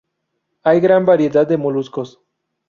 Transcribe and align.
Hay 0.63 0.79
gran 0.79 1.05
variedad 1.05 1.45
de 1.45 1.57
moluscos. 1.57 2.23